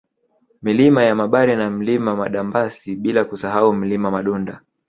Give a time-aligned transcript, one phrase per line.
[0.61, 4.61] Milima ya Mabare na Mlima Madambasi bila kusahau Mlima Madunda